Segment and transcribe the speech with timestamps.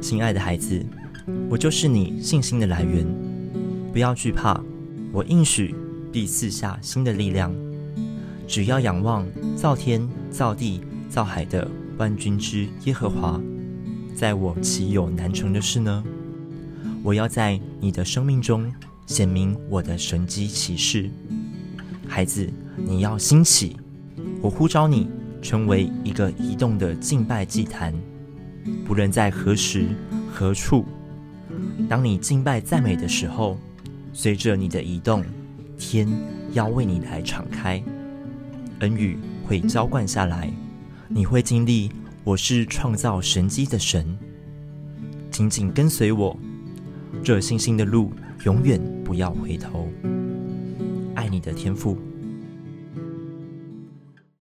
[0.00, 0.84] 亲爱的孩子，
[1.48, 3.06] 我就是你信心的来源，
[3.92, 4.60] 不要惧怕，
[5.12, 5.74] 我应许
[6.12, 7.54] 必赐下新的力量。
[8.46, 9.26] 只要仰望
[9.56, 11.66] 造天造地造海的
[11.96, 13.40] 万军之耶和华，
[14.14, 16.04] 在我岂有难成的事呢？
[17.02, 18.70] 我要在你的生命中
[19.06, 21.10] 显明我的神迹奇事。
[22.06, 23.76] 孩子，你要兴起，
[24.42, 25.08] 我呼召你
[25.40, 27.94] 成为一个移动的敬拜祭坛，
[28.84, 29.86] 不论在何时
[30.32, 30.84] 何处，
[31.88, 33.58] 当你敬拜赞美的时候，
[34.12, 35.24] 随着你的移动，
[35.78, 36.08] 天
[36.52, 37.82] 要为你来敞开。
[38.80, 40.50] 恩雨会浇灌下来，
[41.08, 41.90] 你会经历
[42.24, 44.16] 我是创造神迹的神。
[45.30, 46.36] 紧紧跟随我，
[47.22, 48.12] 这信心的路
[48.44, 49.88] 永远不要回头。
[51.14, 51.98] 爱你的天父。